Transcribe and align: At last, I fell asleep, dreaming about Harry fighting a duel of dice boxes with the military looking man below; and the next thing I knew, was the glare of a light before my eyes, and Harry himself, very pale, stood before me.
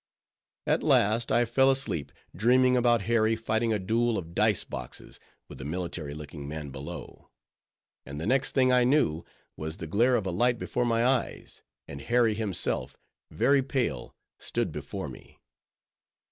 At 0.65 0.81
last, 0.81 1.31
I 1.31 1.45
fell 1.45 1.69
asleep, 1.69 2.11
dreaming 2.35 2.75
about 2.75 3.01
Harry 3.03 3.35
fighting 3.35 3.71
a 3.71 3.77
duel 3.77 4.17
of 4.17 4.33
dice 4.33 4.63
boxes 4.63 5.19
with 5.47 5.59
the 5.59 5.63
military 5.63 6.15
looking 6.15 6.47
man 6.47 6.71
below; 6.71 7.29
and 8.03 8.19
the 8.19 8.25
next 8.25 8.53
thing 8.53 8.71
I 8.71 8.83
knew, 8.83 9.23
was 9.55 9.77
the 9.77 9.85
glare 9.85 10.15
of 10.15 10.25
a 10.25 10.31
light 10.31 10.57
before 10.57 10.85
my 10.85 11.05
eyes, 11.05 11.61
and 11.87 12.01
Harry 12.01 12.33
himself, 12.33 12.97
very 13.29 13.61
pale, 13.61 14.15
stood 14.39 14.71
before 14.71 15.07
me. 15.07 15.39